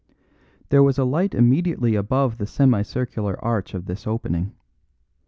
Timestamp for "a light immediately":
0.97-1.93